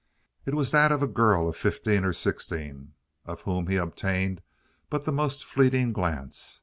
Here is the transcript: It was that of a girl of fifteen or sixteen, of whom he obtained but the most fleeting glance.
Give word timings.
It 0.47 0.55
was 0.55 0.71
that 0.71 0.91
of 0.91 1.03
a 1.03 1.07
girl 1.07 1.47
of 1.47 1.55
fifteen 1.55 2.03
or 2.03 2.11
sixteen, 2.11 2.93
of 3.23 3.41
whom 3.41 3.67
he 3.67 3.75
obtained 3.75 4.41
but 4.89 5.03
the 5.05 5.11
most 5.11 5.45
fleeting 5.45 5.93
glance. 5.93 6.59